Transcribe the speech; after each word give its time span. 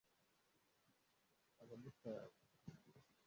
Abamotari 1.61 2.23